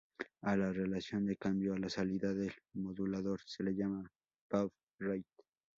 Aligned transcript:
A 0.41 0.57
la 0.57 0.73
relación 0.73 1.27
de 1.27 1.37
cambio 1.37 1.75
a 1.75 1.77
la 1.77 1.87
salida 1.87 2.33
del 2.33 2.51
modulador 2.73 3.39
se 3.45 3.61
le 3.63 3.75
llama 3.75 4.11
"baud-rate". 4.49 5.43